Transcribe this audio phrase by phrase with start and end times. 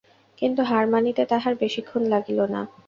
[0.37, 2.61] কিন্তু হার মানিতে তাহার বেশিক্ষণ লাগিল না।